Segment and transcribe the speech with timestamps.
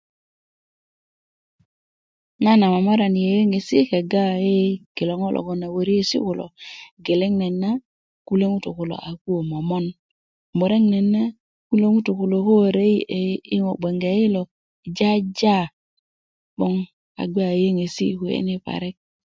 [2.43, 6.45] nan a momorani yoyoŋesi i kilo ŋo 'ogon a wöriesi kulo
[7.05, 7.69] geleŋ nayit na
[8.27, 9.85] kule ŋutu kulo a kuwo momon
[10.57, 11.21] murek nayit na
[11.67, 12.83] kule ŋutu kulo ko wörö
[13.55, 14.41] i ŋo gbe i lo
[14.97, 15.57] jaja
[17.21, 18.95] a gbe a yoŋit kuweni parik